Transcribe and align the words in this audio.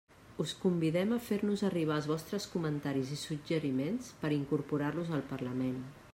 Us 0.43 0.53
convidem 0.61 1.11
a 1.15 1.19
fer-nos 1.25 1.63
arribar 1.69 1.99
els 2.01 2.09
vostres 2.13 2.49
comentaris 2.55 3.13
i 3.17 3.19
suggeriments 3.27 4.13
per 4.25 4.35
incorporar-los 4.41 5.17
al 5.21 5.27
parlament. 5.37 5.83